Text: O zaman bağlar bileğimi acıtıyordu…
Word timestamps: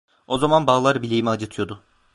O 0.27 0.37
zaman 0.37 0.67
bağlar 0.67 1.01
bileğimi 1.01 1.29
acıtıyordu… 1.29 1.83